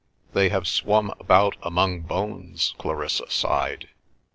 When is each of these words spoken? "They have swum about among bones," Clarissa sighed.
"They 0.33 0.49
have 0.49 0.67
swum 0.67 1.13
about 1.19 1.57
among 1.61 1.99
bones," 2.01 2.73
Clarissa 2.79 3.29
sighed. 3.29 3.89